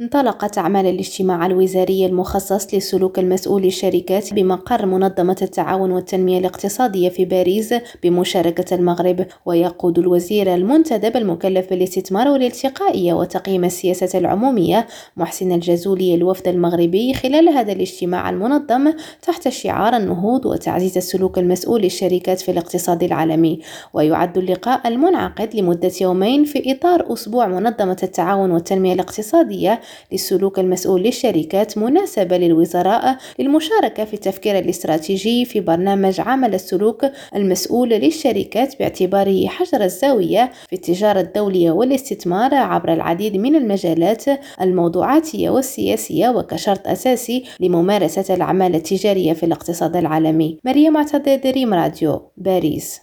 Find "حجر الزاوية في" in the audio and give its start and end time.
39.46-40.72